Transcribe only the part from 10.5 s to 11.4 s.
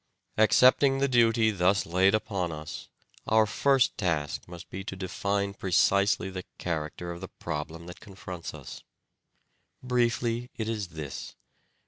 it is this.